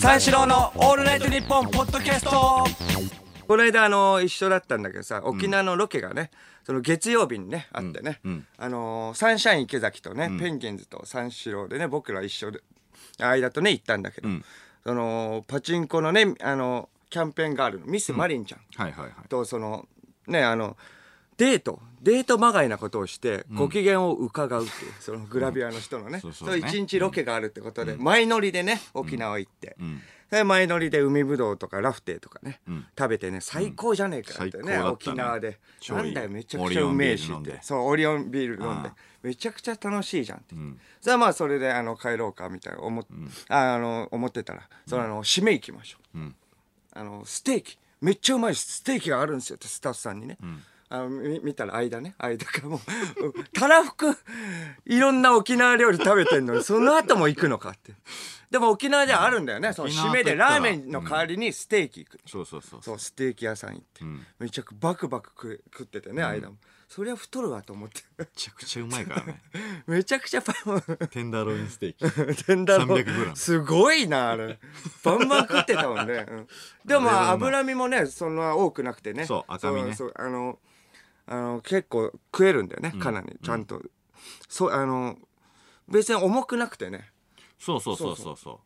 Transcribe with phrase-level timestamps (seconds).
[0.00, 2.64] 三四郎のオールナイトニッポンポッドキャスト。
[3.46, 6.30] この間あの一緒だったんだけどさ沖縄のロケがね、
[6.64, 8.20] その月曜日にねあってね、
[8.58, 12.60] あのサンシャイン池崎とね、ペンギンズと三四郎でね僕ら一緒で
[13.18, 14.28] 間とね行ったんだけど、
[14.84, 18.60] そのパチンコのねあのキャンペーンガールのミス・マリンちゃん。
[18.74, 19.28] はいはいはい。
[19.28, 19.86] とその
[20.26, 20.76] ねあの
[21.36, 21.80] デート。
[22.02, 29.76] デートまがいなことをしてご機嫌を伺うっていう、そのグラビアの人のね、そうそう日ロケがあるってことで、前乗りでね沖縄行って、
[30.30, 32.60] で前乗りで海ぶどうとかラフテーとかね、
[32.96, 35.58] 食べてね最高じゃねえかってね、沖縄で。
[35.88, 37.58] なんだよめちゃくちゃうめえしって。
[37.60, 38.92] そうオリオンビール飲んで。
[39.22, 40.54] めちゃくちゃ楽しいじゃんって、
[41.00, 43.04] それはまあそれであの帰ろうかみたいな思,、
[43.48, 46.18] ああの思ってたらそのあの締め行きましょう、
[46.92, 47.78] あのステーキ。
[48.00, 50.38] めっちゃうまいステーキがあるんですよってスタッフさんにね、
[50.88, 52.14] あ見たら間ね。
[52.18, 52.80] 間がも
[53.20, 53.26] う。
[53.26, 54.16] う んたらふく
[54.84, 57.92] いろんな沖縄料理食べてんのにその後も行くのかって。
[58.50, 59.72] でも沖縄ではあるんだよね。
[59.72, 62.98] その締めでラーメンの代わりにステーキ行く、そうそうそうそう。
[62.98, 64.04] ステーキ屋さん行って、
[64.38, 66.56] めちゃくバクバク食食っててね、間も
[66.88, 68.02] そりゃ太るわと思って。
[68.16, 69.42] めちゃくちゃうまいからね。
[69.86, 72.44] めちゃくちゃパンテンダーロインステーキ。
[72.44, 72.86] テンダー。
[72.86, 74.58] ロ 300g すごいなあれ。
[75.02, 76.48] バンバン食ってたもんね、うん。
[76.84, 79.26] でもまあ脂身もねそんな多くなくてね。
[79.26, 79.94] そう赤身ね。
[79.94, 80.58] そうそうあの
[81.26, 83.82] あの結構食えるんだよねかなりちゃんと、
[84.48, 85.18] そうあの
[85.88, 87.10] 別に重くなくてね。
[87.58, 87.96] そうそう。
[87.96, 88.58] そうそうそう。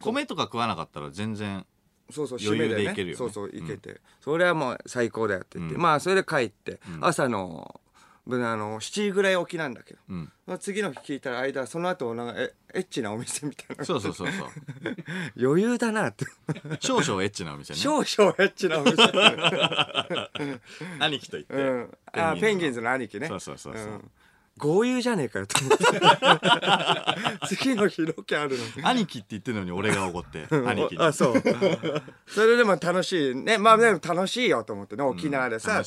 [0.00, 1.66] 米とか食わなかったら全然
[2.12, 2.84] そうそう余裕締めでね。
[2.84, 3.16] でいけるよね。
[3.16, 7.80] そうそういけて、それはもう最高だよって言って、まあそれで帰って、朝の
[8.26, 10.32] ぶあの7時ぐらい起きなんだけど、ん。
[10.46, 13.84] まあ次の日聞いたら間その後なんかえエッチなお店みたいな。
[13.84, 14.48] そうそうそうそう。
[15.40, 16.24] 余裕だなって。
[16.80, 17.78] 少々エッチなお店ね。
[17.78, 18.96] 少々エッチなお店。
[21.00, 23.28] 兄貴と言って、うん、あペンギンズの兄貴ね。
[23.28, 24.10] そうそうそうそうん
[24.60, 25.84] 豪遊じゃねえかよと思って。
[27.48, 28.64] 次の日ロケあるの。
[28.64, 31.02] に兄貴って言ってるのに俺が怒って兄貴に。
[31.02, 31.42] あそう。
[32.26, 33.58] それでも楽しいね。
[33.58, 35.02] まあでも楽しいよと思ってね。
[35.02, 35.82] 沖縄でさ、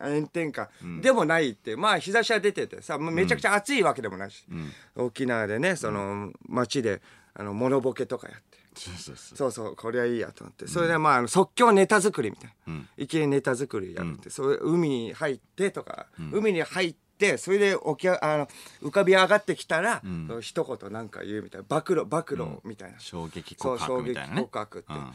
[0.00, 1.76] 炎天下、でもないって。
[1.76, 4.46] まあ日差しは出ててさまあめちゃくちゃ暑いわけでもないし、
[4.94, 7.02] 沖縄でねその街で
[7.34, 8.62] あのモノボケとかやって。
[8.74, 9.36] そうそうそう。
[9.36, 10.66] そうそうこれはいいやと思って。
[10.66, 16.98] それでまあ即興ネタ作りみたいな、いきなりネタ作りやるって、そういう海に入ってとか、海に入って
[17.38, 18.48] それで起きあの
[18.82, 21.66] 浮かび上がってきたら、その一言なんか言うみたいな。
[21.68, 24.36] 暴露暴露みたいな、衝撃告白みたいなね。
[24.36, 24.92] 衝撃告白って。
[24.92, 25.12] うん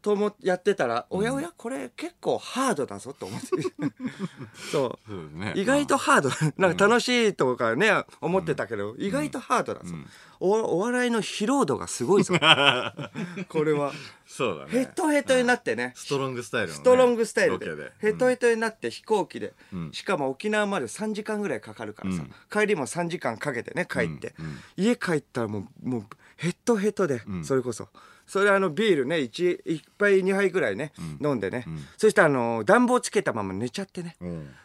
[0.00, 3.46] ともやってたら、おやおやこれ結構ハードだぞと思って。
[4.70, 5.08] そう。
[5.08, 5.52] そうね。
[5.56, 6.30] 意外とハード。
[6.56, 9.94] なんか楽しいとかね思ってたけど、意外とハードだぞ、
[10.40, 12.34] おお笑いの疲労度がすごいぞ。
[13.48, 13.92] これは。
[14.26, 14.70] そうだね。
[14.70, 15.92] ヘトヘトになってね。
[15.96, 17.74] ストロングスタイルの、ね、ストロングスタイルで。
[17.74, 17.92] で。
[17.98, 19.54] ヘトヘトになって飛行機で、
[19.92, 24.34] しかも沖縄まで3時間ぐらいかかるからさ、帰りも3時間かけてね帰って、
[24.76, 26.06] 家帰ったらもうもう
[26.36, 27.88] ヘトヘトで、それこそ
[28.28, 31.64] それあのビールね 1, 1杯2杯ぐらいね、飲んでね、
[31.96, 34.16] そしたらあの暖房つけたまま寝ちゃってね、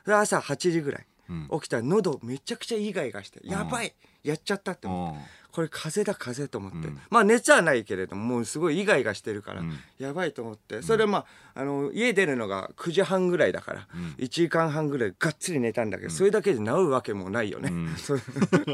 [0.05, 1.05] 朝8時ぐらい、
[1.51, 5.23] 起きたら喉めちゃくちゃイガイガして、やばいやっちゃったって思って、うん
[5.53, 9.61] これ風邪だ風邪と思って、まあ熱はないけれどももうすごいイガイガしてるから、
[9.99, 10.81] やばいと思って。
[10.81, 11.25] それでまあ
[11.61, 13.87] あの家出るのが9時半ぐらいだから、
[14.17, 18.21] 1時間半ぐらいがっつり寝たんだけど、それだけで治るわけもないよね、それ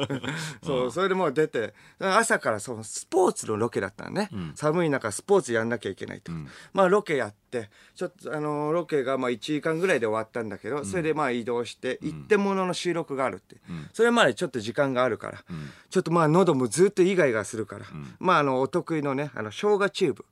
[0.63, 6.31] そう それでもう出て朝からそのスポーツのロケだったのね、寒い中スポーツやんなきゃいけないと、
[6.71, 7.48] まあロケやって
[7.95, 13.57] ちょっとあのロケがまあ1時間ぐらいで終わったんだけど、それでまあ移動して一点物の収録があるって、
[13.93, 15.43] それまでちょっと時間があるから、
[15.89, 17.85] ちょっとまあ喉もずっとイガイガするから、
[18.19, 20.25] まああのお得意のねあの生姜チューブ。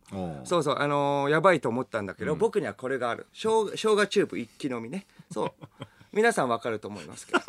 [0.45, 3.25] そうそうあのーやばいと思ったんだけど、僕にはこれがある。
[3.34, 5.05] 生生姜チューブ一気飲みね。
[5.31, 5.51] そう。
[6.13, 7.39] 皆さんわかると思いますけど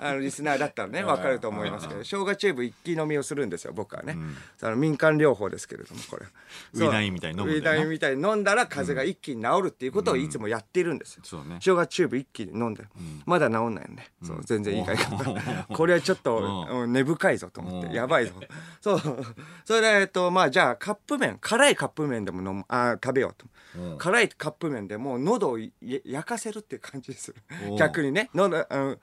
[0.00, 4.16] あのリスナーだったらねわかると思いますけど生姜チューブ一気飲みをするんですよ僕はね、
[4.56, 6.26] その民間療法ですけれどもこれ。
[6.74, 11.58] ウィダインみたいに飲むんだよなィダインみたいに飲んだら風邪が一気に治るっていうことをいつもやっているんですよ、そうね。
[11.60, 12.84] 生姜チューブ一気に飲んで、
[13.24, 16.92] まだ治んないよね、そう全然いいかいか これはちょっとうん。
[16.92, 18.32] 根深いぞと思ってやばいぞ。
[18.80, 19.00] そう。
[19.64, 23.46] それでえっとまあじゃあカップ麺辛いカップ麺でも飲むあ食べようと、
[23.98, 27.34] 辛いカップ麺でもう喉をや焼かせるっていう感じです
[27.78, 28.96] 逆にね喉あの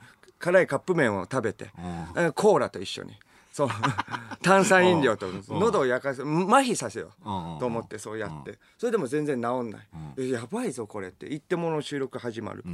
[0.43, 1.71] 辛いカップ麺を食べて
[2.17, 3.13] えコーラと一緒に。
[3.53, 3.69] そう。
[4.41, 7.59] 炭酸飲料と喉を焼かせ麻痺させよううん。
[7.59, 8.59] と思ってそうやって。
[8.77, 9.87] それでも全然治んない、
[10.17, 12.65] えやばいぞこれって言ってもの収録始まる、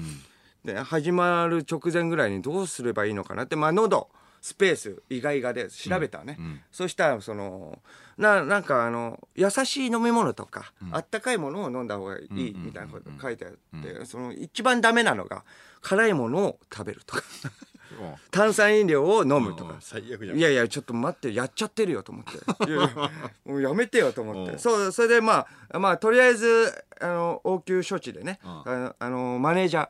[0.65, 4.09] で始まる直前ぐらいにどうすればいいのかなってまあ喉
[4.41, 6.39] スペース意外がで調べたね、
[6.71, 7.79] そしたらその
[8.19, 15.45] ななんかあの優しい飲み物とか、あったかいものを飲んだ方がいいみたいなこと書いてあって、その一番ダメなのが
[15.81, 17.23] 辛いものを食べるとか。
[18.29, 19.77] 炭酸飲料を飲むとか。
[19.79, 20.37] 最悪じゃん。
[20.37, 22.31] いやいやちょっと待ってやっちゃってるよと思って。
[22.69, 23.11] いやいや
[23.45, 24.57] もうやめてよと思って。
[24.57, 28.51] そうそれでまあまあとりあえずあの応急処置でねうん。
[28.51, 29.89] あのあのマネージャー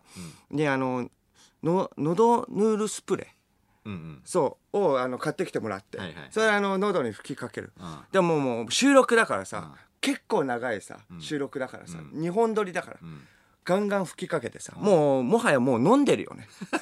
[0.51, 1.09] にあの
[1.61, 3.38] の喉ヌールスプレー
[3.85, 4.21] うんうん。
[4.23, 7.99] そうをあの買ってきてもらって、はいはいそれあの喉に吹きかける、うん。
[8.11, 9.79] でももう収録だからさ、うん。
[10.01, 13.27] 結構長いさ収録だからさ、日本撮りだから、ん
[13.65, 16.47] ガンガン吹きかけてさ、もうもはやもう飲んでるよね。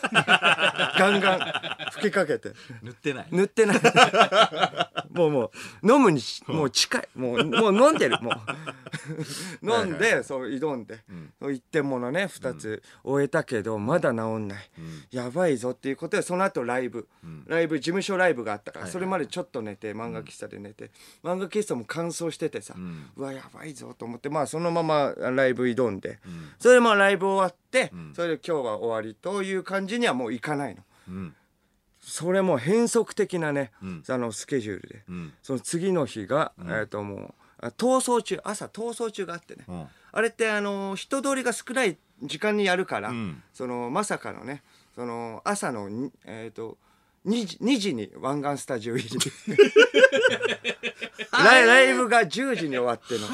[0.98, 2.54] ガンガン吹きかけて。
[2.82, 3.28] 塗ってない。
[3.32, 3.82] 塗ってない。
[5.10, 5.52] もうも
[5.84, 7.10] う飲むにしもう近い。
[7.16, 8.18] もうもう飲んでる。
[8.22, 8.34] もう。
[9.64, 11.00] 飲んでそう挑んで、
[11.40, 14.70] そう一点ものね2つ終えたけどまだ治んない、
[15.12, 17.08] やばいぞっていうことでその後ライブ、
[17.46, 20.92] ライブ事務所ライブがあったから、それまでちょっと寝て漫画喫茶で寝て、
[21.24, 22.76] 漫画喫茶も乾燥しててさ、
[23.16, 26.20] うわやばいぞと思ってまあそのままライブ挑んで、
[26.68, 30.84] それでまあライブ終わって、それで今日は終わりという感じにはもういかないの。
[31.08, 31.36] うん。
[32.02, 33.72] それも変則的なね、
[34.10, 35.34] あのスケジュールで、ん。
[35.42, 39.86] そその次の日が、えっ、ともうあ逃走中朝逃走中があってね、うん。
[40.12, 43.42] あれってあの人通りが少ない時間にやるから、ん。
[43.54, 44.62] そのまさかのね
[44.94, 46.78] その朝のにえっ、と
[47.26, 49.18] 2時 ,2 時に湾岸スタジオ入り
[51.32, 53.28] ライライブが10時に終わっての。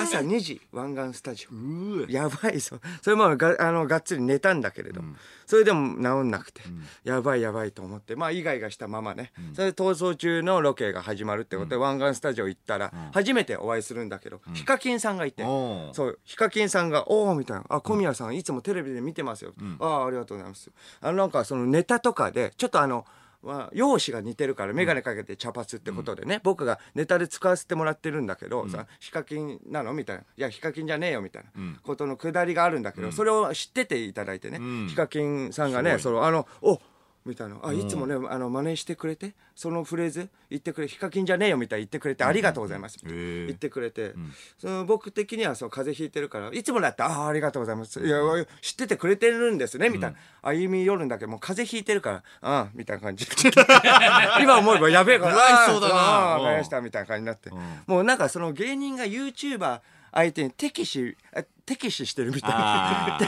[0.00, 2.10] 朝2時湾岸スタジオ。
[2.10, 2.78] やばいぞ。
[3.02, 5.00] それもがあのがっつり寝たんだけれど、
[5.46, 6.62] それでも治んなくて、
[7.04, 8.16] やばいやばいと思って。
[8.16, 20.70] まあイガイガしたままね、それで逃走中のロケが始まるってことで、湾岸スタジオ行ったら、初めてお会いするんだけど、ヒカキンさんがいて、そうヒカキンさんが「おお」みたいな「あ小宮さんいつもテレビで見てますよ」ああありがとうございます」
[21.00, 23.04] あのなんかそのネタとかでちょっとあの
[23.40, 29.92] まあ、容姿が似てるから眼鏡かけて茶髪ってことでね、僕がネタで使わせてもらってるんだけど、さヒカキンなの？
[29.92, 31.50] みたいな「いやヒカキンじゃねえよ」みたいな。
[31.82, 34.58] ことのくだりがあるんだけど、それを知ってていただいてね、
[34.88, 36.80] ヒカキンさんがねそのあの「お
[37.24, 37.56] みたいな。
[37.62, 44.14] あいつもねあの真似してくれてそのフレーズ言ってくれヒカキンじゃねえよみたいに言ってくれてありがとうございます、言ってくれて、
[44.58, 48.18] その僕的にはそう風邪ひいてるからいつもだったら「ああありがとうございます」いや
[48.60, 53.26] 知っててくれてるんですねみたいな、歩み寄るんだけどもう風邪ひいてるから「ああ」みたいな感じ
[54.40, 55.94] 今思えばやべえからそうだな。
[55.94, 57.50] ああかりましたみたいな感じになって、
[57.86, 59.80] もうなんかその芸人が YouTuber
[60.12, 62.56] 相手に敵視あ敵視してるみたいな。
[62.56, 63.18] あ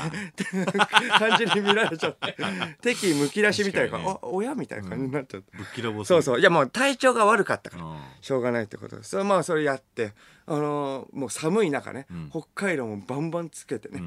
[1.18, 2.34] 感じ に見られちゃって。
[2.80, 4.04] 敵むき出しみたいな、ね。
[4.06, 6.40] あ親みたいな感じになっちゃって、うそうそう。
[6.40, 7.98] いやもう体調が悪かったから、うん。
[8.22, 9.04] しょうがないってことで。
[9.04, 10.14] それまあそれやって。
[10.46, 14.02] あのーもう寒い中ね、北海道もバンバンつけてね、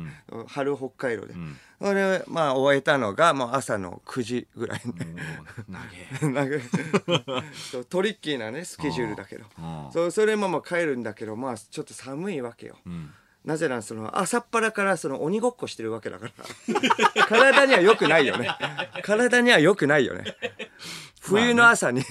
[0.47, 1.33] 春北海道で、
[1.79, 4.93] それまあ終えたのがもう朝の9時ぐらいに。
[4.93, 5.05] ね、
[6.21, 6.59] も う投げ
[7.85, 9.45] トリッキーなねスケジュールだけど。
[9.57, 9.91] うん。
[9.93, 12.77] そうそれもまあ帰るんだけどまあちょっと寒いわけよ、
[13.45, 16.27] なぜならその朝っぱらからその鬼ごっこしてるわけだか
[17.17, 17.25] ら。
[17.27, 18.49] 体には良くないよね。
[19.03, 20.23] 体には良くないよね。
[21.21, 22.03] 冬の朝に、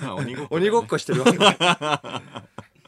[0.00, 0.48] まあ 鬼ごっこだよね。
[0.50, 2.22] 鬼ごっこしてるわけだ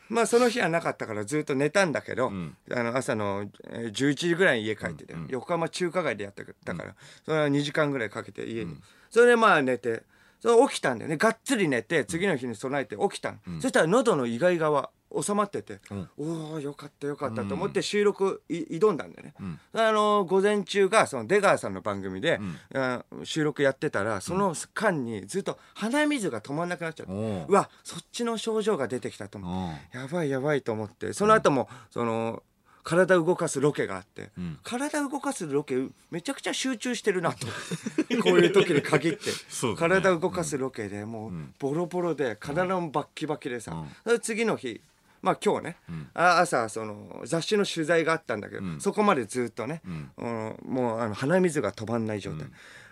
[0.09, 2.33] まあその日はなかったからずっと寝たんだけど、
[2.71, 6.95] あの朝のえー11時ぐらいに家帰ってて、横浜中華街でやってたから、
[7.25, 8.81] それは2時間ぐらいかけて家に、
[9.11, 10.03] それでまあ寝て
[10.41, 11.17] それ起きたんだよね。
[11.19, 15.81] がっつり寝て次の日に備えて起きたの、そしたら喉のイガイガは収まってて、
[16.17, 19.35] おおよかったよかったと思って収録い挑んだんだよね、
[19.73, 22.41] あの午前中がその出川さんの番組で、
[22.75, 32.43] あ収録やってたらその間にずっと鼻水が止まんなくなっちゃって、おううわそっちの症状が出てきたと思って、やばいやばいと思ってその後もその
[32.89, 34.31] 体動かすロケがあって、
[34.63, 35.77] 体動かすロケ
[36.11, 37.47] めちゃくちゃ集中してるなと。
[38.23, 39.25] こういう時に限って、
[39.75, 39.77] ね。
[39.77, 44.81] 体動かすロケでもうボロボロで体もバッキバキでさ、それで次の日
[45.23, 45.77] まあ今日ね、
[46.15, 50.57] あ朝その雑誌の取材があったんだけど、そこまでずっとね、うん。
[50.65, 52.47] もうあの鼻水が止まんない状態、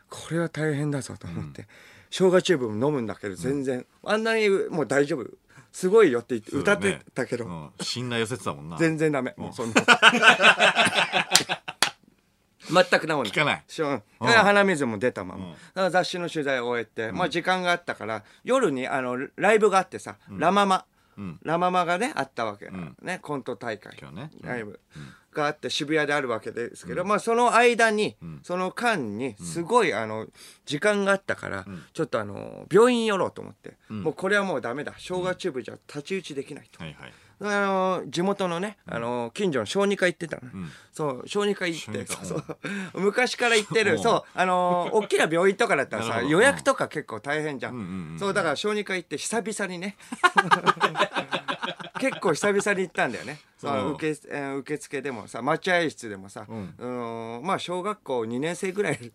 [0.09, 1.66] これは大変だぞと思って、
[2.11, 5.26] 生姜チューブも飲むんだけど全然、あんなにもう大丈夫。
[5.73, 7.71] すごいよって言って歌ってたけど、うん。
[7.83, 8.78] 信頼寄せてたもんな。
[8.78, 9.75] 全然ダメ、もうそんな。
[12.68, 13.18] 全く治んない。
[13.25, 13.64] 聞かない。
[13.68, 13.90] しょ
[14.21, 14.26] うん。
[14.26, 20.87] 鼻水も出たまま、だから雑誌の取材を終えて、まあ時間があったから夜にあのライブがあってさ、ラママ、
[21.42, 22.70] ラママがねあったわけ、
[23.02, 23.20] ね。
[23.23, 23.96] コント大会。
[24.12, 24.30] ね。
[24.42, 24.80] ライブ
[25.32, 30.26] があって渋谷であるわけですけど、まあその間に、その間にすごいあの
[30.64, 34.92] 時間があったから、ちょっとあの病院寄ろうと思って、もうこれはもうダメだ。
[34.92, 36.82] 生姜チューブじゃ太刀打ちできないと。
[36.82, 40.43] はいはいあの地元のね、あの近所の小児科行ってたの、
[40.93, 42.59] そう小児科行ってそうそう。
[43.00, 43.87] 昔から行ってうん。
[43.88, 44.23] るそう。
[44.35, 48.19] あの 大きな病院とかだったらさ予約とか結構大変じゃん、んうんうん。
[48.19, 49.97] そうだから小児科行って久々にね
[52.00, 53.41] 結構久々に行ったんだよね。
[53.59, 53.95] そのうん。
[53.95, 56.75] 受け,、えー受付でもさ待合室でもさ、うん。
[56.79, 59.12] あのーまあ小学校2年生ぐらい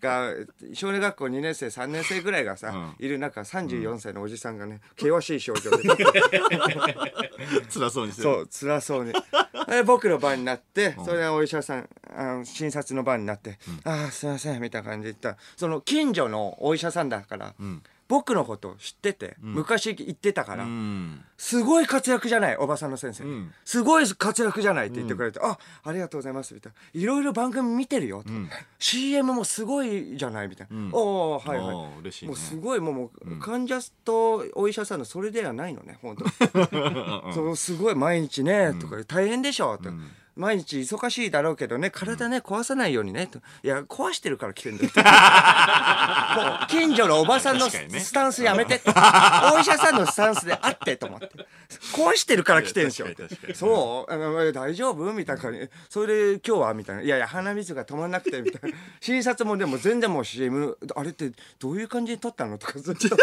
[0.00, 0.32] が
[0.74, 5.88] 少年学校2年生3年生ぐらいがさ、いる中34歳のおじさんがね険しい表情で。
[7.72, 9.12] 辛そうにしそう辛そうに。
[9.68, 17.54] で僕の番になってそれでお医者さんあの診察の番になって「ああすいません」みたいな感じで言ったらその近所のお医者さんだから、
[18.10, 21.24] 僕のこと知ってて、昔行ってたから、うん。
[21.38, 23.52] すごい活躍じゃないおばさんの先生、ん。
[23.64, 27.00] すごい活躍じゃないって言ってくれて、あありがとうございますみたいな。
[27.00, 28.30] いろいろ番組見てるよと、
[28.80, 30.90] CM もすごいじゃないみたいな、ん。
[30.92, 32.00] おおはいはい。
[32.00, 32.30] 嬉しいね。
[32.30, 36.24] もうすごいもう患者とお医者さんのそれではないのね本当
[37.32, 39.88] そうすごい毎日ね、とか大変でしょと、
[40.36, 43.40] 毎日忙しいだろうけどね体ね壊さないようにねと。
[43.62, 44.90] いや壊してるから来てんだよ。
[46.36, 48.00] もう近所のおばさんの確かにね。
[48.00, 48.80] スタンスやめて、
[49.54, 51.28] お医者さんのスタンスであってと思って。
[51.94, 53.06] 壊してるから来てんすよ。
[53.06, 53.54] 確かに確かに。
[53.54, 54.12] そう。
[54.12, 55.12] あの大丈夫？
[55.12, 55.68] みたいな感じ。
[55.88, 56.74] それで今日は？
[56.74, 57.02] みたいな。
[57.02, 58.76] いやいや鼻水が止まんなくてみたいな。
[59.00, 62.58] 診察もでも全然もう CM あれってどういう感じで撮ったの？
[62.58, 63.16] とかずっと。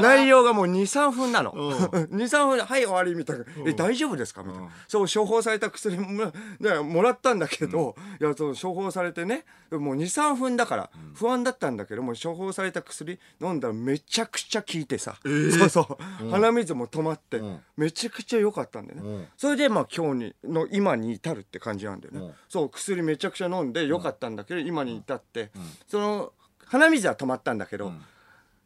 [0.00, 1.52] 内容がもう23分なの。
[1.52, 4.68] 23分で「はい終わり」みたいな「え大丈夫ですか?」みたいな。
[4.88, 17.60] そう処方された薬も,、ね、もらったんだけど、いやそう処方されてねもう23分だから不安だったんだけども処方された薬飲んだらめちゃくちゃ効いてさ、そうそう、鼻水も止まって、ん。
[17.76, 19.26] めちゃくちゃ良かったんだよね、うん。
[19.36, 22.34] それでまあ今日にの今に至るって感じなんだよね、うん。
[22.48, 25.50] そう薬めちゃくちゃ飲んで良かったんだけど、今に至って、
[25.88, 26.32] その
[26.66, 28.02] 鼻水は止まったんだけど、ん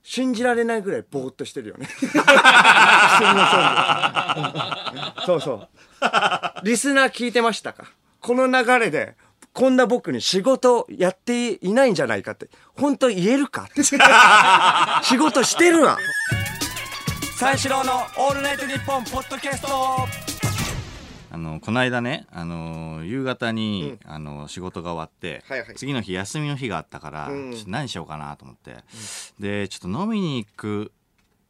[0.09, 1.89] 信じられないぐらいぼーっとしてるよね。
[5.27, 5.69] そうそう。
[6.63, 7.87] リスナー聞いてましたか？
[8.21, 9.17] この流れで、
[9.53, 12.49] こんな僕に仕事やっていないんじゃないかって、
[12.79, 13.63] 本当言えるか？
[13.65, 13.83] って。
[13.83, 13.97] 仕
[15.19, 15.99] 事してるわ
[17.37, 19.69] 三四郎のオールナイトニッポンポッドキャスト
[21.37, 25.75] あのこの間ね、あの夕方に、あの仕事が終わって、はいはい。
[25.75, 27.31] 次の日休みの日があったから、
[27.67, 28.77] 何しようかなと思って、
[29.39, 30.93] でちょっと飲みに行く。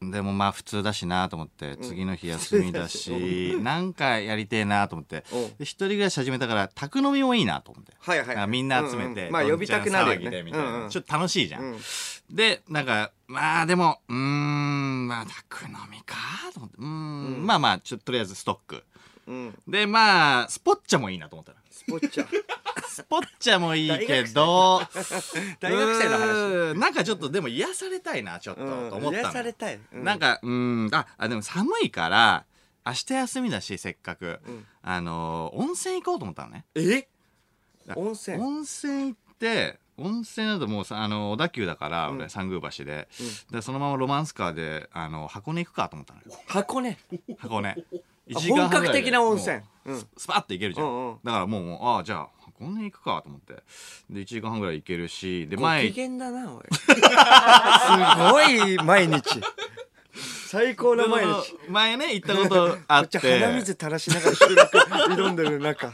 [0.02, 5.25] でもまあ普通だしなと思って、次の日休みだし なんかやりてえなと思って。
[5.33, 5.57] うん。
[5.57, 7.93] で一人暮らし始めたから宅飲みもいいなと思って。
[7.97, 10.43] はいはいあみんな集めて、まあ呼びたくなるよね。
[10.43, 11.78] みたいな、ちょっと楽しいじゃん、うん。
[12.28, 16.16] でなんかまあでもうーんまあ宅飲みか
[16.52, 16.76] と思って。
[16.76, 18.83] うーん、まあまあちょっととりあえずストック
[19.26, 19.59] うん。
[19.68, 22.26] でまあスポッチャもいいなと思ったらスポッチャ。
[22.88, 24.80] スポッチャもいいけど
[25.61, 26.26] 大学生の話。
[26.26, 26.78] うーん。
[26.78, 29.25] なんかちょっとでも癒されたいなちょっと、うんと思ったの。
[29.28, 29.80] 癒されたい。
[29.92, 30.50] うなんかうー
[30.90, 30.95] ん。
[30.95, 32.45] ああでも寒いから
[32.87, 34.66] 明日休みだしせっかく、うん。
[34.83, 36.64] あのー温泉行こうと思ったのね。
[36.75, 37.09] え？
[37.88, 38.38] あ温泉？
[38.38, 42.16] 温泉行って温泉だともうさあの小田急だから、うん。
[42.18, 43.09] 俺三宮橋で,、
[43.50, 46.26] でそのままロマンスカーであの箱根行くかと思ったのよ。
[46.47, 46.99] 箱根。
[47.38, 47.68] 箱根。
[47.71, 49.62] あ1半本格的な温泉も。
[49.87, 50.06] うんう。
[50.16, 53.54] スパッと行けるじゃん、うんうんだからもうもうああじゃあ箱根行くかと思って
[54.11, 55.92] で1時間半ぐらい行けるしでご前。
[55.92, 55.95] す
[58.33, 59.23] ごい毎日。
[60.49, 61.56] 最高の毎で日。
[61.68, 65.92] 前ね行ったことあっこっち鼻て水垂らしながら収録挑んでる中。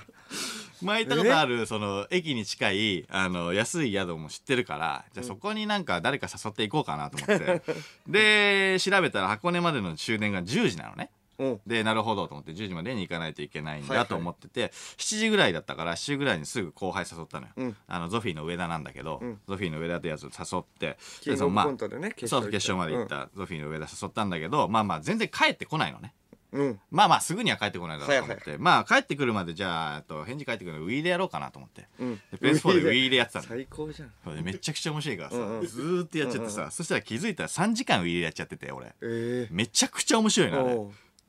[0.83, 7.63] 前行ったことあるその駅に近いあの安い宿も知ってるからじゃあそこになんか誰か誘っていこうかなと思って
[8.09, 11.22] で調べたら箱根までの終電が10時なのねうん。
[11.67, 13.99] でなるほどと思って10時までに行かないといけないんはいはい。
[13.99, 17.77] だと思ってて、7時ぐらいだったから7時ぐらいにすぐ後輩誘ったのよ、うん。
[17.87, 19.41] あのゾフィーの上田なんだけど、うん。
[19.47, 23.07] ゾフィーの上田ってやつを誘ってキングオブそのまあコントでね、そう決勝まで行っ。
[23.07, 26.15] たゾフィーの上田誘ったんだけどまあまあ全然帰ってこないのね。
[26.53, 26.61] うん。
[26.61, 32.17] うんまあまあすぐには帰ってこないだろうと思って、はいまあ帰ってくるまでじゃあと返事帰ってくるのウィーでやろうかなと思って、うん。
[32.17, 33.47] で PS4 でウィーでやってたの。
[33.47, 34.45] 最高じゃん。
[34.45, 35.67] めちゃくちゃ面白いからさ、うんうん。
[35.67, 38.87] ずーっとやっちゃってさ、そしたら気づいたら3時間ウィーでやっちゃってて俺。
[38.87, 39.49] ええ。
[39.51, 40.79] めちゃくちゃ面白いのあれ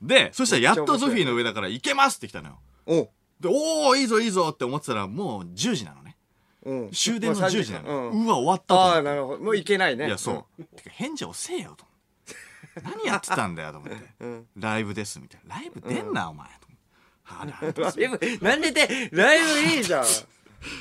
[0.03, 2.59] でそしたらやっとゾフィーの上だから行けますって来たのよ。
[2.85, 3.01] お。
[3.03, 3.09] う。
[3.39, 6.17] でおおいいぞいいぞって思ってたらもう10時なのね。
[6.65, 6.91] うん。
[6.91, 9.43] 終電のまあ10時なの、うわ終わったとああ、なるほど。
[9.43, 10.07] もういけないね。
[10.07, 12.97] いやそう、てか返事遅えよと思って。
[13.03, 13.97] 何やってたんだよと思って。
[14.19, 14.47] うん。
[14.57, 15.55] ライブですみたいな。
[15.55, 16.47] ライブ出んな、お前
[17.23, 20.05] はあライブですライブ、なんでで、ライブいいじゃん。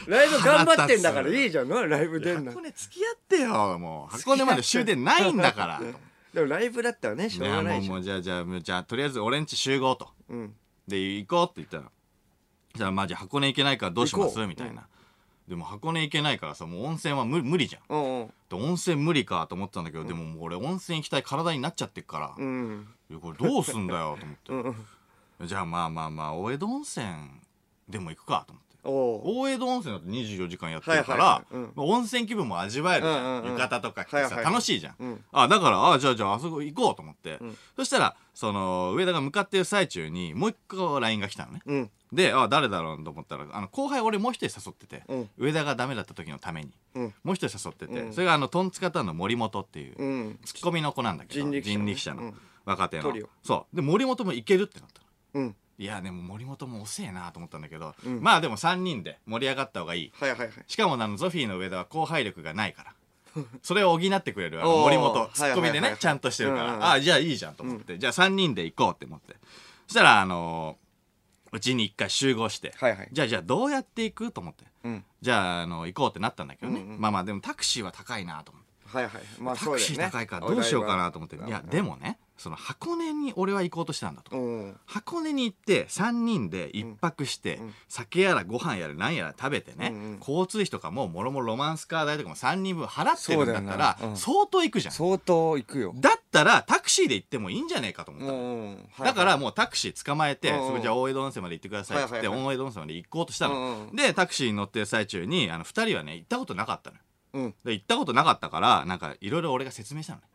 [0.07, 1.69] ライブ頑張ってんだからいいじゃん。
[1.69, 2.61] なライブ出んな箱。
[2.63, 4.17] 根付き合ってよもう。
[4.17, 5.83] 箱根まで終電ないんだから
[6.33, 7.91] でもライブだったらね、しょうがないうじゃ。
[7.91, 10.55] もうんじゃあじゃあじゃあとりあえず俺んち集合とうん。
[10.89, 11.85] で行こうって言ったら
[12.75, 14.87] じゃあまあじゃあ箱根行けないからどうしますみたいな、
[15.47, 18.27] でも箱根行けないからさもう温泉は無無理じゃんうんうん。
[18.49, 22.87] で温泉無理かと思ったんだけど、でももう俺温泉行きたい体になっちゃってっから、うん。
[23.21, 24.77] これどうすんだよと思って、う ん
[25.41, 25.47] うん。
[25.47, 27.07] じゃあまあまあまあ大江戸温泉
[27.89, 31.73] でも行くかと思ってお大江戸温泉だって24時間やってるから、はいはいはい。
[31.75, 33.47] まあ温泉気分も味わえるじゃん、うんうんうん。
[33.59, 35.25] 浴衣とか着てさ、はいはい楽しいじゃん、うん。
[35.33, 37.57] あだからあじゃあじゃああそこ行こうと思って、ん。
[37.77, 41.61] そしたらその上田が向かってる最中にもう一個 LINE が来たのね。
[41.65, 41.91] うん。
[42.13, 45.31] であ誰だろうと思ったらあの後輩俺もう一人誘ってて、うん。
[45.39, 46.71] 上田がダメだった時のために。
[46.95, 47.15] うん。
[47.23, 48.13] もう一人誘ってて、うん。
[48.13, 50.39] それがあのトンツカタンの森本っていう、うん。
[50.45, 52.23] ツッコミの子なんだけど人力車の。
[52.23, 52.35] うん。
[52.65, 53.13] 若手の、
[53.43, 53.77] そう。
[53.77, 55.03] で森本も行けるってなった
[55.39, 55.45] の。
[55.45, 58.23] うんいやでも森本も遅えなと思ったんだけど、うん。
[58.23, 60.13] まあでも3人で盛り上がった方がいい。
[60.15, 60.51] はいはいはい。
[60.67, 62.95] しかもあのゾフィーの上田は後輩力がないから。
[63.63, 65.91] それを補ってくれるあのおー森本ツッコミではいはいはいはい。
[65.93, 69.37] ねちゃんとしてるから、うんうんああじゃあいいじゃんと思って、じゃあ3人で行こうって思って。
[69.87, 70.83] そしたらあのー
[71.55, 73.09] うちに一回集合して、はいはい。
[73.13, 74.65] じゃあじゃあどうやって行くと思って。
[74.85, 75.05] うん。
[75.21, 78.73] じゃああの行こうってなったんだけどね、うんうんまあまあでもタクシーは高いなと思って。
[78.97, 79.95] はいはいまあタそうだよね。
[79.95, 84.77] クシー高いからどうしようかなと思って、いやでもねその箱根に俺は行こうとしてたんだと、うん。
[84.85, 87.75] 箱根に行って3人で一泊して、うん。
[87.89, 90.19] 酒やらご飯やら何やら食べてね、うんうん。
[90.19, 94.17] 交通費とかももろもろロマンスカー代とかも3人分払ってるんだったらそうん。
[94.17, 95.93] 相当行くじゃん、相当行くよ。
[95.97, 102.55] だったらタクシーで行ってもいいんじゃねえかと思ったの、うんだからもうタクシー捕まえて、そこじゃあ大江戸温泉まで行ってくださいって言って、はいはいはい。
[102.55, 107.03] 大江戸温泉まで行こうとしたの、でタクシーに乗ってる最中にあの2人はね行ったことなかったのよ。
[107.35, 107.55] うん。
[107.65, 110.33] で行ったことなかったからなんかいろいろ俺が説明したのね、うん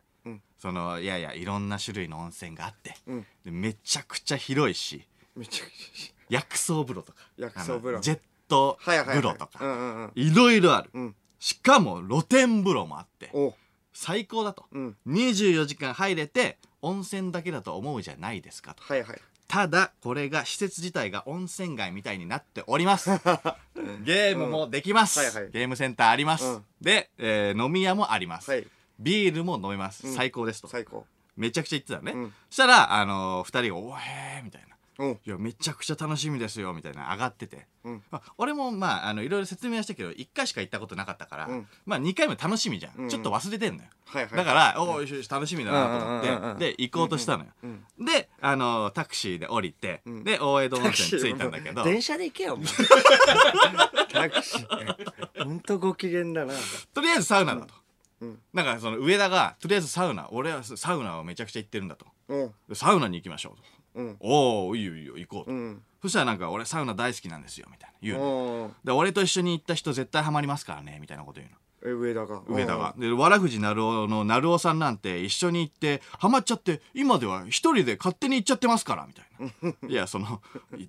[0.58, 2.94] そのいやいやいろんな種類の温泉があって。
[3.06, 3.26] うん。
[3.44, 5.06] でめちゃくちゃ広いし。
[5.36, 7.18] めちゃくち薬草風呂とか。
[7.36, 7.90] 薬草風呂。
[7.90, 9.16] あのジェットゃはいはいはい。
[9.16, 10.12] 風呂とか、うんうんうん。
[10.14, 10.90] いろいろある。
[10.92, 11.16] うん。
[11.38, 13.30] しかも露天風呂もあって。
[13.32, 13.54] お
[13.92, 14.64] 最高だと。
[14.72, 14.96] うん。
[15.06, 18.82] 24時間入れて温泉だけだと思うじゃないですかと。
[18.82, 19.20] はいはい。
[19.46, 23.10] ただこれが施設自体が温泉街みたいになっております。
[24.04, 25.26] ゲームもできます、うん。
[25.26, 25.52] はいはい。
[25.52, 26.64] ゲームセンターあります、うん。
[26.80, 28.66] で、えー飲み屋もあります、はい
[28.98, 30.14] ビールも飲めます、うん。
[30.14, 30.68] 最高ですと。
[30.68, 31.06] 最高。
[31.36, 32.34] めちゃくちゃ言ってたのね、うん。
[32.50, 34.68] そしたらあのー、2人が「おへーみたいな。
[34.98, 35.20] うん。
[35.24, 38.02] いやめちゃくちゃ楽しみですよみたいな上がってて、うん。
[38.10, 41.68] まあ、俺もまああのいろいろ説明はしたけど1回しか行ったことなかったから、うん。
[41.86, 43.08] まあ2回目楽しみじゃん、うん。
[43.08, 44.36] ちょっと忘れてんのよ、はいはい。
[44.36, 46.58] だから、おおよしよし楽しみだなと思って、うんうんうんうん。
[46.58, 50.24] で行こうとしたのよ、うんであのタクシーで降りて、うん。
[50.24, 51.84] で大江戸温泉着いたんだけど。
[51.84, 52.58] 電車で行けよ
[54.12, 55.44] タクシー。
[55.44, 56.54] ほんとご機嫌だな。
[56.92, 57.74] とりあえずサウナだと、
[58.20, 58.38] うん。
[58.52, 62.06] なんかその上田がとりあえずサウナ俺はサウナをめちゃくちゃ行ってるんだと。
[62.28, 62.54] うん。
[62.68, 63.56] でサウナに行きましょう
[63.94, 64.00] と。
[64.00, 64.16] うん。
[64.20, 65.82] おおいいよいいよ行こうと、うん。
[66.02, 68.24] そしたらなんか俺サウナ大好きなんですよみたいな言うの。
[68.64, 72.42] おで俺と一緒に行った人絶対ハマりますからねみたいなこと言うのえ上田が。
[72.48, 72.94] 上田が。
[72.98, 79.28] でわらふじなるおのなるおさんなんて一緒に行ってハマっちゃって今では一人で勝手に行っちゃってますからみたいな。
[79.88, 80.42] いやその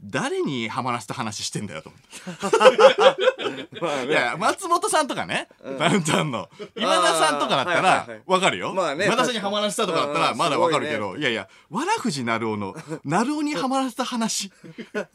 [0.03, 3.69] 誰にハマらせた話してんだよと思って。
[3.79, 4.05] まあね。
[4.07, 5.47] いや松本さんとかね
[5.77, 8.73] ダウンタウンの今田さんとかだったらわかるよ。
[8.73, 14.51] まあね今田さんにハマらせたとかだったらうんまだわかるけすどいやいやわらふじなるおのなるおにハマらせた話。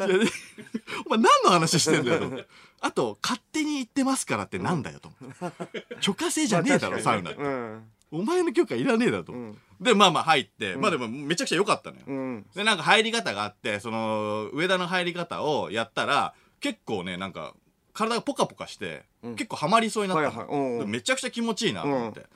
[1.07, 2.47] お前何の話してんだよと思って
[2.85, 7.41] あと勝手に行ってますからってなんだよと思って許可制じゃねえだろサウナって。
[7.41, 7.83] うん。
[8.13, 9.33] お前の許可いらねえだろと
[9.81, 12.47] でまあまあ入って、まあでもめちゃくちゃ良かったのよ、うん。
[12.55, 17.55] でなんか入り方があってその上田の入り方をやったら結構ねなんか
[17.95, 19.37] 体がポカポカして、うん。
[19.37, 22.27] 結構ハマりそうになっためちゃくちゃ気持ちいいなと思って、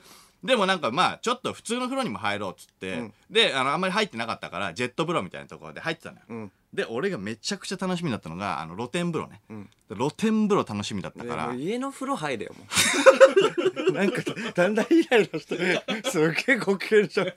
[0.43, 3.13] でもなんかまあちょっと普通の風呂にも入ろうっつって、うん。
[3.29, 9.69] であのあんまり入ってなかったからジェット風呂みたいなところで入ってたのよ、うんで俺がめちゃくちゃ楽しみだったのがあの露天風呂ね、うん。
[9.89, 11.53] で露天風呂楽しみだったでから。
[11.55, 12.65] 家の風呂入れよも
[13.87, 13.91] う。
[13.93, 14.21] なんか
[14.53, 17.27] だんだんイライラしてすっげえご機嫌じゃん。
[17.27, 17.31] い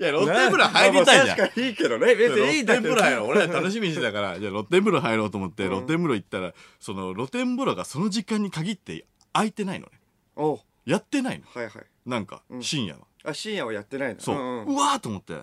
[0.00, 1.38] や露天風呂入りたいじゃん。
[1.38, 2.14] まあ確かにいいけどね。
[2.16, 3.28] 別にいいんだ露天風呂入ろう。
[3.28, 4.38] 俺ら楽しみにしてたから。
[4.40, 9.92] じゃあ露天風呂入ろうと思って、露天風呂行ったらその露天風呂がその時間に限って空いてないのね。
[10.34, 10.60] おう。
[10.84, 11.44] やってないの。
[11.54, 11.86] はいはい。
[12.06, 12.62] なんかうん。
[12.62, 14.20] 深夜は、あ深夜はやってないの。
[14.20, 14.74] そう、んうん。
[14.74, 15.34] わーと思って。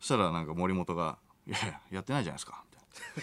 [0.00, 2.62] そしたらなんか森本が「いやいややってないじゃないですか」
[3.18, 3.22] み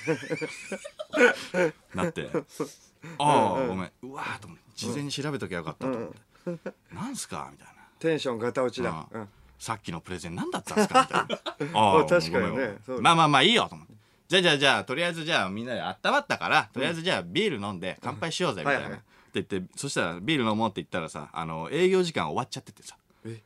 [1.53, 1.73] たいな。
[2.03, 2.29] なって
[3.17, 3.91] 「ああ、ごめん。
[4.03, 7.73] うわーと思って事前に調べときゃよかったと思って「なんすか?」みたいな。
[7.99, 9.07] テンションガタ落ちだ。
[9.11, 9.29] ううん。
[9.59, 11.01] さっきのプレゼン何だったんですか？
[11.01, 11.79] みたいな。
[11.79, 12.77] ああ確かにね。
[12.99, 13.93] まあまあまあいいよと思って。
[14.27, 18.99] じゃあじゃあじゃあとりあえずじゃあみんなで温まったからとりあえずじゃあビール飲んで乾杯しようぜみたいな、っ
[19.33, 22.95] て言ってそしたらビール飲もうって言ったらさあの営業時間終わっちゃっててさ。
[23.25, 23.41] え？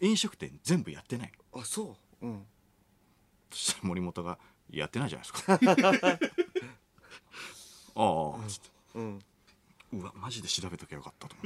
[0.00, 1.60] 飲食店全部やってないの。
[1.60, 2.26] あそう。
[2.26, 2.46] うん
[3.52, 4.38] そしたら森本が
[4.70, 5.52] 「やってないじゃないですか」
[7.94, 8.70] ああつって。
[8.94, 9.18] うん。
[9.94, 11.36] うわマジで調べときゃよかったと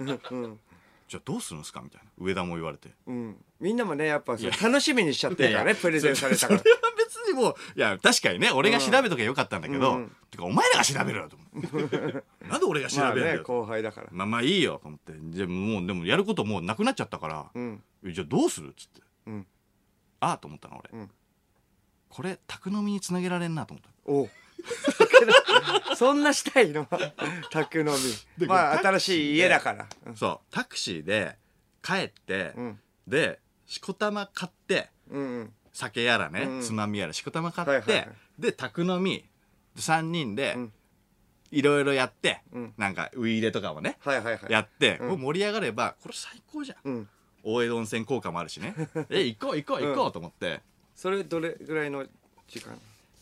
[0.00, 0.36] 思ってう。
[0.48, 0.60] ん
[1.08, 2.10] じゃあどうするんですかみたいな。
[2.18, 2.90] 上田も言われて。
[3.06, 3.36] うん。
[3.60, 4.56] みんなもねやっぱそういや。
[4.68, 6.58] 楽しみにしちゃってるからいやいやねプレゼンされたから。
[6.60, 10.16] それは別にもういや確かにね俺が調べときゃよかったんだけど、うん。
[10.30, 12.24] てかお前らが調べろよと思って。
[12.46, 14.08] なんで俺が調まあべるんだよ、ね後輩だから。
[14.12, 15.12] まあまあいいよと思って。
[15.14, 17.82] でももうでもやることもうなくなっちゃったから、うん。
[18.04, 18.68] えじゃあどうする？
[18.68, 19.00] っつって。
[19.26, 19.46] うん。
[20.20, 21.10] ああと思ったの俺、うん
[22.08, 24.10] これ宅飲みにつなげられんなと思った。
[24.10, 24.28] お。
[25.96, 26.86] そんなしたいの？
[27.50, 27.92] 宅飲み。
[28.38, 29.86] でまあ新しい家だから。
[30.06, 30.16] うん。
[30.16, 31.36] そうタクシーで
[31.82, 32.80] 帰って、うん。
[33.06, 35.54] でしこたま買ってうんうん。
[35.72, 38.16] 酒やらね、うんつまみやらしこたま買って、はいはいはい。
[38.38, 39.28] で宅飲み
[39.76, 40.72] 3人でうん。
[41.50, 42.74] いろいろやって、うん。
[42.76, 44.52] なんかウイイレとかもね、はいはいはい。
[44.52, 45.20] やって、うん。
[45.20, 46.78] 盛り上がればこれ最高じゃん。
[46.84, 47.08] うん。
[47.42, 48.74] 大江戸温泉効果もあるしね。
[49.08, 50.60] え行こう行こう行こうと思って
[50.98, 52.04] それどれぐらいの
[52.48, 52.76] 時間？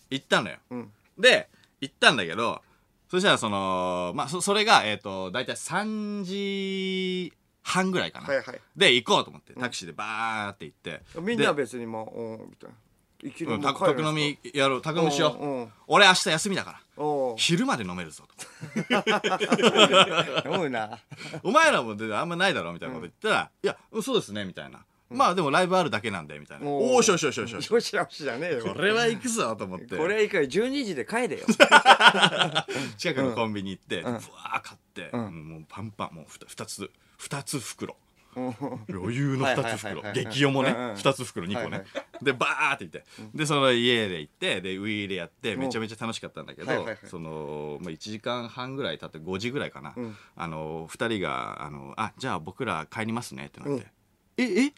[0.09, 0.57] 行ったのよ。
[0.71, 0.93] うん。
[1.19, 1.47] で
[1.83, 2.62] 行ったんだけど
[3.11, 8.61] そしたらそのまあそそれがえっ、と大体3時半ぐらいかな、はいはい。
[8.75, 12.77] で行こうと思ってタクシーでバーって行って、みんなは別にもうおーみたいな。
[13.23, 15.69] 生きうん、るも宅飲みやろう宅飲みしよう、うんうん。
[15.87, 16.81] 俺明日休みだから。
[16.97, 18.45] おー昼まで飲めるぞと。
[20.51, 20.99] 飲むな。
[21.45, 26.85] お前らもであんまないだろみたいなこと言ったら「いやうんそうですね」みたいな、まあでもライブあるだけなんでみたいな「おー。
[26.92, 28.75] おおしよしよしよしよしよしよしじゃねえよ。
[28.75, 29.97] これは行くぞ」と思って。
[29.97, 31.47] これ以下12時で帰れよ。
[32.99, 34.03] 近くのコンビニ行って、ん。
[34.03, 35.49] ふわー買って、ん。
[35.49, 36.90] もうパンパンもう 2, つ
[37.21, 37.97] 2つ袋。
[38.37, 38.55] うん。
[38.90, 40.25] 余裕の2つはいはい袋はいはい。
[40.27, 42.25] 激重もね、うんうん2つ袋2個ね、はいはい。
[42.25, 46.99] でバーって行って、でその家で行ってでウィーでやってめちゃめちゃ楽しかったんだけど、はいはいはい。
[47.05, 50.16] その、まあ、1時間半ぐらい経って5時ぐらいかな、うん。
[50.35, 53.87] あの2人があの「あじゃあ僕ら帰りますね」ってなって
[54.38, 54.64] 「うんえ？
[54.66, 54.72] え？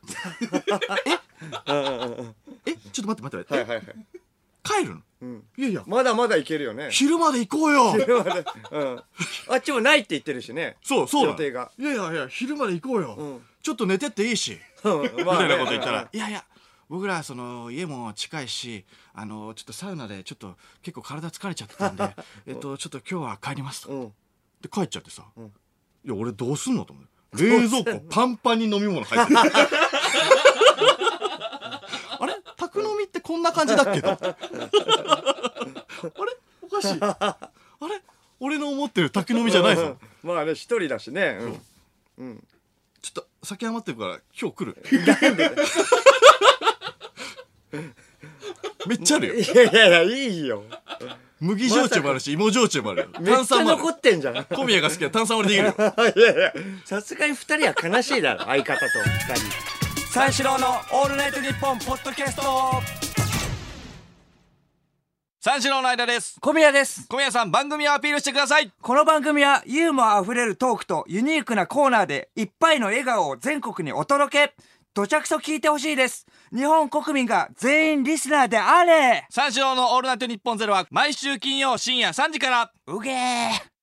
[1.66, 2.34] うんうんうん
[2.66, 2.74] え？
[2.92, 3.84] ちょっと待って待って待って、はいはいはい。
[4.62, 5.02] 帰るの？
[5.22, 5.44] うん。
[5.56, 5.82] いやいや。
[5.86, 6.88] まだまだいけるよね。
[6.90, 7.94] 昼まで行こうよ。
[8.70, 9.02] うん。
[9.48, 10.76] あっちもないって言ってるしね。
[10.82, 11.70] そうそう予定が。
[11.78, 13.42] いやいやいや昼まで行こうよ、うん。
[13.62, 14.58] ちょっと寝てっていいし。
[14.84, 15.02] うん。
[15.02, 16.44] みたいなこと言ったら「まいやいや
[16.88, 22.16] 僕らその家も近いしあのちょっとサウナでちょっと結構体疲れちゃってたんで
[22.46, 23.90] えっとちょっと今日は帰ります」と。
[23.90, 24.12] あねうん。
[24.62, 25.42] で帰っちゃってさ「ん。
[25.44, 29.38] いや俺どうすんの?」と思って冷蔵庫パンパンに飲み物入ってる。
[32.20, 32.34] あれ？
[32.56, 34.10] 宅飲みってこんな感じだっけと。
[34.10, 34.26] あれ？
[36.62, 36.98] おかしい。
[37.00, 37.36] あ
[37.82, 38.02] れ？
[38.40, 39.82] 俺の思ってる宅飲みじゃないぞ。
[39.82, 40.30] うん。
[40.34, 41.38] まあね一人だしね。
[42.18, 42.26] うん。
[42.26, 42.30] う。
[42.30, 42.44] ん。
[43.02, 44.76] ちょっと酒余ってるから今日来る。
[48.86, 49.34] めっちゃあるよ。
[49.34, 50.64] いやいやいやいいよ
[51.40, 53.08] 麦焼酎もあるし芋焼酎もあるよ。
[53.20, 53.78] めっちゃ炭酸もある。
[53.78, 54.36] 残ってんじゃん。
[54.36, 55.94] い小宮が好きな炭酸割りできるよ。
[56.26, 56.52] やいや
[56.84, 58.86] さすがに二人は悲しいだろ相方と
[59.28, 59.68] 二人。
[60.12, 62.42] 三四郎のオールナイトニッポンポッドキャスト。
[65.40, 66.36] 三四郎の間です。
[66.40, 67.06] 小宮です。
[67.06, 68.72] 小宮さん番組をアピールしてください。
[68.82, 74.54] この番組はユーモアあふれるトークとユニークなコーナーでいっぱいの笑顔を全国にお届け
[74.98, 76.26] どちゃくそ聞いてほしいです。
[76.52, 79.28] 日本国民が全員リスナーであれ。
[79.30, 82.72] 三四郎のオールナイトニッポンゼロは毎週金曜深夜3時から。
[82.88, 83.77] うげー